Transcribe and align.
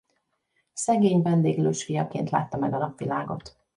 Szegény 0.73 1.21
vendéglős 1.21 1.83
fiaként 1.83 2.29
látta 2.29 2.57
meg 2.57 2.73
a 2.73 2.77
napvilágot. 2.77 3.57